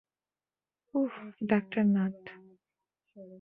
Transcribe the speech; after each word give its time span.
উহ, 0.93 1.13
ডাঃ 1.49 1.65
নাট। 1.85 2.19